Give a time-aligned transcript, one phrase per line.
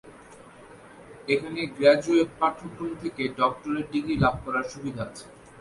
[1.27, 5.25] এখানে গ্রাজুয়েট পাঠ্যক্রম থেকে ডক্টরেট ডিগ্রী লাভ করবার সুবিধা আছে।